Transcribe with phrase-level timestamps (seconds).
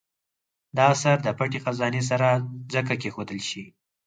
[0.77, 2.27] دا اثر د پټې خزانې سره
[2.73, 3.63] ځکه کېښودل شي.